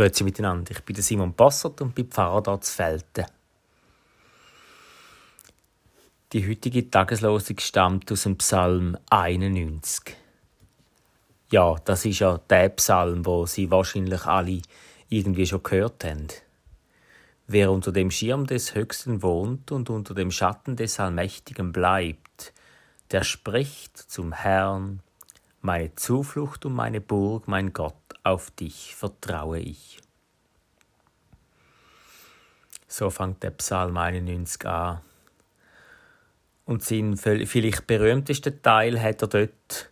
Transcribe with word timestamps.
Grüezi 0.00 0.24
miteinander. 0.24 0.70
Ich 0.70 0.82
bin 0.82 0.96
Simon 0.96 1.34
Bassert 1.34 1.82
und 1.82 1.94
bin 1.94 2.08
Pfarrer 2.08 2.42
hier 2.46 2.60
zu 2.62 2.72
Felten. 2.72 3.26
Die 6.32 6.48
heutige 6.48 6.90
Tageslosung 6.90 7.58
stammt 7.58 8.10
aus 8.10 8.22
dem 8.22 8.38
Psalm 8.38 8.96
91. 9.10 10.16
Ja, 11.52 11.76
das 11.84 12.06
ist 12.06 12.20
ja 12.20 12.38
der 12.38 12.70
Psalm, 12.70 13.26
wo 13.26 13.44
Sie 13.44 13.70
wahrscheinlich 13.70 14.24
alle 14.24 14.62
irgendwie 15.10 15.44
schon 15.44 15.62
gehört 15.62 16.02
haben. 16.02 16.28
Wer 17.46 17.70
unter 17.70 17.92
dem 17.92 18.10
Schirm 18.10 18.46
des 18.46 18.74
Höchsten 18.74 19.22
wohnt 19.22 19.70
und 19.70 19.90
unter 19.90 20.14
dem 20.14 20.30
Schatten 20.30 20.76
des 20.76 20.98
Allmächtigen 20.98 21.72
bleibt, 21.72 22.54
der 23.10 23.22
spricht 23.22 23.98
zum 23.98 24.32
Herrn, 24.32 25.02
meine 25.60 25.94
Zuflucht 25.94 26.64
und 26.64 26.72
meine 26.72 27.02
Burg, 27.02 27.48
mein 27.48 27.74
Gott 27.74 28.09
auf 28.22 28.50
dich 28.50 28.94
vertraue 28.94 29.58
ich. 29.58 30.00
So 32.88 33.08
fängt 33.10 33.42
der 33.42 33.50
Psalm 33.50 33.96
91 33.96 34.66
an. 34.66 35.00
Und 36.64 36.84
seinen 36.84 37.16
vielleicht 37.16 37.86
berühmtesten 37.86 38.62
Teil 38.62 39.00
hat 39.00 39.22
er 39.22 39.28
dort, 39.28 39.90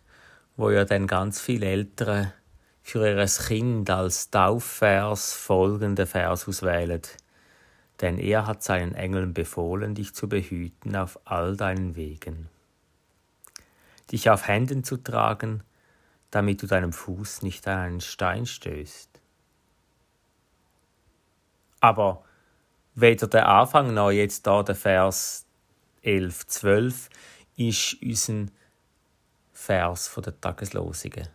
wo 0.57 0.69
ja 0.69 0.85
dann 0.85 1.07
ganz 1.07 1.41
viele 1.41 1.65
Eltern 1.65 2.33
für 2.81 3.07
ihr 3.07 3.25
Kind 3.25 3.89
als 3.89 4.29
Taufvers 4.29 5.33
folgende 5.33 6.05
Vers 6.05 6.47
auswählen. 6.47 7.01
Denn 8.01 8.17
er 8.17 8.47
hat 8.47 8.63
seinen 8.63 8.95
Engeln 8.95 9.33
befohlen, 9.33 9.95
dich 9.95 10.13
zu 10.13 10.27
behüten 10.27 10.95
auf 10.95 11.19
all 11.25 11.55
deinen 11.55 11.95
Wegen, 11.95 12.49
dich 14.11 14.29
auf 14.29 14.47
Händen 14.47 14.83
zu 14.83 14.97
tragen, 14.97 15.63
damit 16.31 16.61
du 16.61 16.67
deinem 16.67 16.93
Fuß 16.93 17.41
nicht 17.41 17.67
an 17.67 17.79
einen 17.79 18.01
Stein 18.01 18.45
stößt. 18.45 19.09
Aber 21.79 22.23
weder 22.95 23.27
der 23.27 23.47
Anfang 23.47 23.93
noch 23.93 24.11
jetzt 24.11 24.45
da 24.45 24.63
der 24.63 24.75
Vers 24.75 25.45
11, 26.01 26.47
12 26.47 27.09
ist 27.57 27.97
unser 28.01 28.51
Vers 29.53 30.07
von 30.07 30.23
der 30.23 30.39
Tageslosungen, 30.39 31.27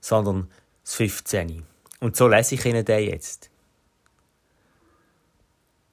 sondern 0.00 0.50
das 0.82 0.94
15. 0.94 1.64
Und 2.00 2.16
so 2.16 2.28
lese 2.28 2.54
ich 2.54 2.64
Ihnen 2.64 2.84
den 2.84 3.08
jetzt. 3.08 3.50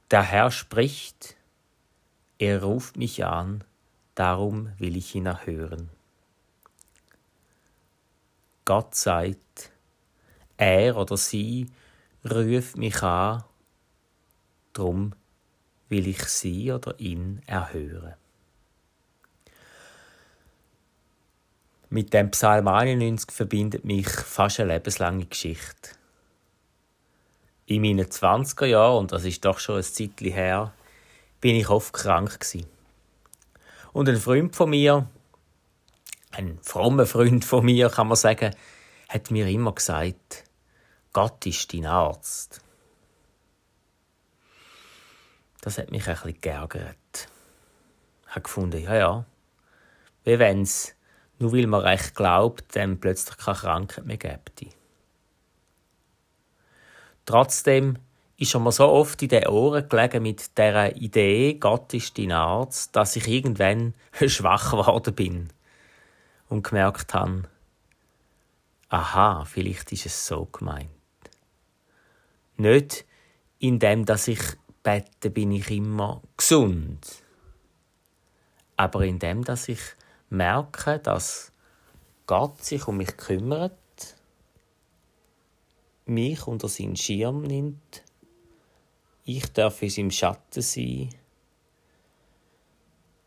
Der 0.10 0.24
Herr 0.24 0.52
spricht, 0.52 1.38
er 2.38 2.64
ruft 2.64 2.98
mich 2.98 3.24
an, 3.24 3.64
darum 4.16 4.74
will 4.78 4.98
ich 4.98 5.16
ihn 5.16 5.26
erhören. 5.26 5.90
Gott 8.72 8.96
sagt, 8.96 9.70
er 10.56 10.96
oder 10.96 11.18
sie 11.18 11.70
ruft 12.24 12.78
mich 12.78 13.04
an, 13.04 13.44
drum 14.72 15.12
will 15.90 16.08
ich 16.08 16.24
sie 16.24 16.72
oder 16.72 16.98
ihn 16.98 17.42
erhören. 17.48 18.14
Mit 21.90 22.14
dem 22.14 22.32
Psalm 22.32 22.70
91 22.70 23.30
verbindet 23.30 23.84
mich 23.84 24.08
fast 24.08 24.62
eine 24.62 24.76
lebenslange 24.76 25.26
Geschichte. 25.26 25.90
In 27.66 27.82
meinen 27.82 28.06
20er 28.06 28.68
Jahren, 28.68 29.00
und 29.00 29.12
das 29.12 29.26
ist 29.26 29.44
doch 29.44 29.60
schon 29.60 29.80
ein 29.80 29.84
Zeitchen 29.84 30.32
her, 30.32 30.74
bin 31.42 31.58
ich 31.58 31.68
oft 31.68 31.92
krank. 31.92 32.40
Und 33.92 34.08
ein 34.08 34.16
Freund 34.16 34.56
von 34.56 34.70
mir, 34.70 35.10
ein 36.32 36.60
frommer 36.62 37.06
Freund 37.06 37.46
von 37.46 37.66
mir, 37.66 37.90
kann 37.90 38.08
man 38.08 38.18
sagen, 38.18 38.56
hat 39.10 39.32
mir 39.32 39.48
immer 39.48 39.74
gesagt, 39.74 40.46
Gott 41.14 41.46
ist 41.46 41.74
dein 41.74 41.86
Arzt. 41.86 42.62
Das 45.62 45.78
hat 45.78 45.92
mich 45.92 46.08
ein 46.08 46.16
bisschen 46.16 46.42
geärgert. 46.42 46.98
Ich 48.26 48.32
habe 48.32 48.42
gefunden, 48.42 48.82
ja, 48.82 48.96
ja, 48.96 49.26
wie 50.24 50.40
wenn 50.40 50.62
es, 50.62 50.96
nur 51.40 51.54
weil 51.54 51.68
man 51.68 51.82
recht 51.82 52.16
glaubt, 52.16 52.76
dann 52.76 53.00
plötzlich 53.00 53.38
keine 53.38 53.58
Krankheit 53.58 54.06
mehr 54.06 54.18
gibt. 54.18 54.66
Trotzdem 57.26 57.98
ist 58.38 58.56
mir 58.56 58.72
so 58.72 58.88
oft 58.88 59.22
in 59.22 59.30
den 59.30 59.48
Ohren 59.48 59.88
gelegen 59.88 60.24
mit 60.24 60.58
der 60.58 60.96
Idee, 60.96 61.56
Gott 61.56 61.94
ist 61.94 62.18
dein 62.18 62.32
Arzt, 62.32 62.96
dass 62.96 63.16
ich 63.16 63.28
irgendwann 63.28 63.94
schwach 64.28 64.72
geworden 64.72 65.14
bin 65.14 65.50
und 66.52 66.64
gemerkt 66.64 67.14
habe, 67.14 67.44
aha, 68.90 69.46
vielleicht 69.46 69.92
ist 69.94 70.06
es 70.06 70.28
so 70.28 70.46
gemeint. 70.46 70.90
Nicht 72.58 73.06
indem, 73.60 74.06
dass 74.06 74.28
ich 74.28 74.42
bete, 74.84 75.30
bin 75.30 75.52
ich 75.52 75.72
immer 75.72 76.22
gesund. 76.36 77.24
Aber 78.76 79.06
indem, 79.06 79.44
dass 79.44 79.70
ich 79.70 79.80
merke, 80.30 81.00
dass 81.00 81.54
Gott 82.28 82.64
sich 82.64 82.86
um 82.88 82.98
mich 82.98 83.16
kümmert, 83.16 83.72
mich 86.06 86.46
unter 86.48 86.68
seinen 86.68 86.98
Schirm 86.98 87.44
nimmt, 87.44 88.04
ich 89.24 89.54
darf 89.54 89.82
in 89.84 89.90
seinem 89.90 90.12
Schatten 90.12 90.62
sein. 90.62 91.16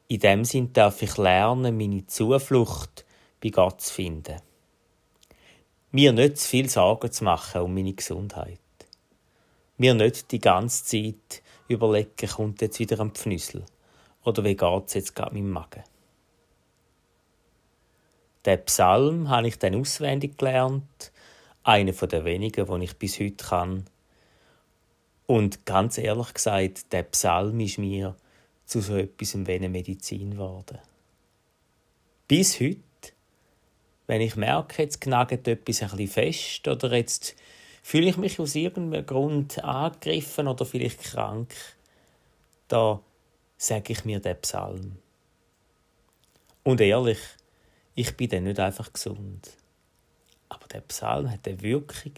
In 0.09 0.21
dem 0.21 0.45
Sinn 0.45 0.73
darf 0.75 1.01
ich 1.01 1.17
lernen, 1.17 1.79
meine 1.79 2.07
Zuflucht 2.07 3.03
bei 3.44 3.50
Gott 3.50 3.82
zu 3.82 3.93
finden. 3.93 4.41
Mir 5.93 6.12
nicht 6.12 6.38
zu 6.38 6.49
viel 6.49 6.71
Sorgen 6.71 7.12
zu 7.12 7.25
machen 7.25 7.60
um 7.60 7.75
meine 7.75 7.93
Gesundheit. 7.93 8.59
Mir 9.77 9.93
nicht 9.93 10.32
die 10.32 10.41
ganze 10.41 10.84
Zeit 10.84 11.43
überlegen, 11.69 12.28
kommt 12.28 12.62
jetzt 12.62 12.78
wieder 12.78 12.99
ein 13.00 13.10
Pfnüssel? 13.10 13.66
Oder 14.25 14.44
wie 14.44 14.56
geht's 14.56 14.94
jetzt 14.94 15.15
gerade 15.15 15.34
meinem 15.34 15.50
Magen? 15.50 15.84
Den 18.47 18.65
Psalm 18.65 19.28
habe 19.28 19.49
ich 19.49 19.59
dann 19.59 19.75
auswendig 19.75 20.38
gelernt. 20.38 21.12
Einer 21.65 21.93
den 21.93 22.25
wenigen, 22.25 22.66
den 22.66 22.83
ich 22.83 22.97
bis 22.97 23.21
heute 23.21 23.44
kann. 23.44 23.84
Und 25.27 25.66
ganz 25.66 25.99
ehrlich 25.99 26.33
gesagt, 26.33 26.93
der 26.93 27.03
Psalm 27.04 27.60
ist 27.60 27.78
mir 27.78 28.16
zu 28.65 28.81
so 28.81 28.97
etwas 28.97 29.34
wie 29.37 29.53
eine 29.53 29.69
Medizin 29.69 30.33
geworden. 30.33 30.78
Bis 32.27 32.59
heute 32.60 32.81
wenn 34.06 34.20
ich 34.20 34.37
merke, 34.37 34.82
jetzt 34.82 35.00
knagt 35.00 35.32
etwas 35.32 35.82
ein 35.82 35.88
bisschen 35.91 36.09
fest 36.09 36.69
oder 36.69 36.94
jetzt 36.94 37.34
fühle 37.82 38.09
ich 38.09 38.16
mich 38.16 38.41
aus 38.41 38.54
irgendeinem 38.54 39.04
Grund 39.06 39.62
angegriffen 39.62 40.48
oder 40.48 40.65
vielleicht 40.65 41.03
krank, 41.03 41.54
da 42.69 43.00
sage 43.56 43.92
ich 43.92 44.04
mir 44.04 44.20
den 44.20 44.41
Psalm. 44.41 44.98
Und 46.62 46.81
ehrlich, 46.81 47.19
ich 47.94 48.16
bin 48.16 48.28
dann 48.31 48.44
nicht 48.44 48.59
einfach 48.59 48.92
gesund. 48.92 49.50
Aber 50.48 50.66
der 50.69 50.81
Psalm 50.82 51.31
hat 51.31 51.47
eine 51.47 51.60
Wirkung, 51.60 52.12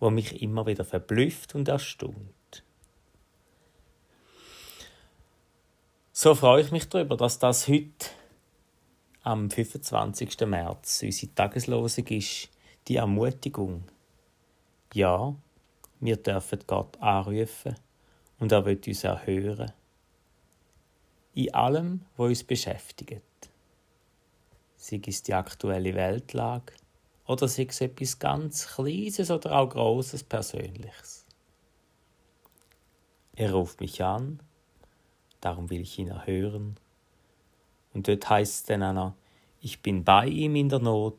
die 0.00 0.10
mich 0.10 0.42
immer 0.42 0.66
wieder 0.66 0.84
verblüfft 0.84 1.54
und 1.54 1.68
erstaunt. 1.68 2.64
So 6.12 6.34
freue 6.34 6.62
ich 6.62 6.70
mich 6.70 6.88
darüber, 6.88 7.16
dass 7.16 7.38
das 7.38 7.66
heute 7.68 8.06
am 9.24 9.48
25. 9.48 10.40
März 10.46 11.02
unsere 11.02 11.34
Tageslosung 11.34 12.06
ist 12.08 12.50
die 12.86 12.96
Ermutigung. 12.96 13.84
Ja, 14.92 15.34
wir 16.00 16.16
dürfen 16.18 16.58
Gott 16.66 17.00
anrufen 17.00 17.74
und 18.38 18.52
er 18.52 18.66
wird 18.66 18.86
uns 18.86 19.02
erhören. 19.02 19.72
In 21.32 21.54
allem, 21.54 22.04
was 22.18 22.28
uns 22.28 22.44
beschäftigt. 22.44 23.22
Sei 24.76 25.00
es 25.06 25.22
die 25.22 25.32
aktuelle 25.32 25.94
Weltlage 25.94 26.74
oder 27.26 27.48
sei 27.48 27.64
es 27.70 27.80
etwas 27.80 28.18
ganz 28.18 28.66
Kleines 28.66 29.30
oder 29.30 29.58
auch 29.58 29.70
Großes 29.70 30.24
Persönliches. 30.24 31.24
Er 33.36 33.54
ruft 33.54 33.80
mich 33.80 34.04
an, 34.04 34.40
darum 35.40 35.70
will 35.70 35.80
ich 35.80 35.98
ihn 35.98 36.08
erhören 36.08 36.78
und 37.94 38.08
dort 38.08 38.28
heißt 38.28 38.54
es 38.54 38.62
dann 38.64 38.82
auch 38.82 38.92
noch, 38.92 39.14
ich 39.60 39.80
bin 39.80 40.04
bei 40.04 40.26
ihm 40.26 40.56
in 40.56 40.68
der 40.68 40.80
Not, 40.80 41.18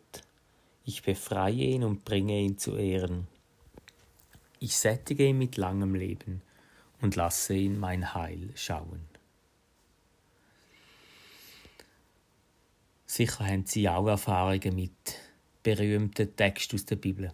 ich 0.83 1.01
befreie 1.01 1.53
ihn 1.53 1.83
und 1.83 2.05
bringe 2.05 2.39
ihn 2.39 2.59
zu 2.59 2.75
Ehren. 2.75 3.27
Ich 4.59 4.77
sättige 4.77 5.25
ihn 5.25 5.39
mit 5.39 5.57
langem 5.57 5.95
Leben 5.95 6.41
und 7.01 7.15
lasse 7.15 7.55
ihn 7.55 7.79
mein 7.79 8.13
Heil 8.13 8.51
schauen. 8.53 9.07
Sicher 13.07 13.47
haben 13.47 13.65
Sie 13.65 13.87
auch 13.89 14.07
Erfahrungen 14.07 14.75
mit 14.75 14.91
berühmten 15.63 16.35
Texten 16.35 16.75
aus 16.75 16.85
der 16.85 16.97
Bibel. 16.97 17.31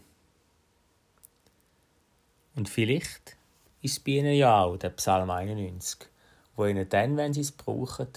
Und 2.56 2.70
vielleicht 2.70 3.36
ist 3.82 3.98
es 3.98 4.00
bei 4.00 4.12
Ihnen 4.12 4.36
ja 4.36 4.64
auch 4.64 4.78
der 4.78 4.92
Psalm 4.92 5.30
91, 5.30 6.08
wo 6.56 6.66
Ihnen 6.66 6.88
dann, 6.88 7.18
wenn 7.18 7.34
Sie 7.34 7.42
es 7.42 7.52
brauchen, 7.52 8.08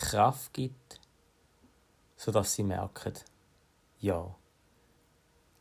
Kraft 0.00 0.54
gibt, 0.54 0.98
sodass 2.16 2.54
Sie 2.54 2.62
merken, 2.62 3.12
ja, 4.00 4.34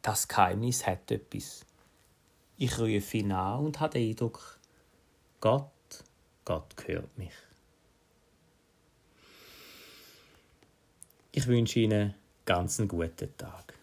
das 0.01 0.27
Geheimnis 0.27 0.87
hat 0.87 1.11
etwas. 1.11 1.65
Ich 2.57 2.79
rufe 2.79 3.17
ihn 3.17 3.33
an 3.33 3.65
und 3.65 3.79
habe 3.79 3.99
den 3.99 4.09
Eindruck, 4.09 4.57
Gott, 5.41 6.03
Gott 6.45 6.73
hört 6.87 7.17
mich. 7.17 7.33
Ich 11.33 11.45
wünsche 11.45 11.79
Ihnen 11.79 12.15
ganz 12.45 12.79
einen 12.79 12.87
guten 12.87 13.37
Tag. 13.37 13.78